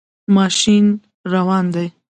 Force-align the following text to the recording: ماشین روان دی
ماشین 0.35 0.85
روان 1.33 1.65
دی 1.73 1.87